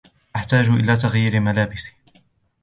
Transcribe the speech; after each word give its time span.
أحتاج 0.35 0.69
إلى 0.69 0.97
تغيير 0.97 1.33
الملابس. 1.33 1.87